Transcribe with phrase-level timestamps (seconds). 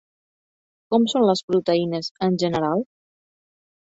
[0.95, 2.81] Com són les proteïnes, en general?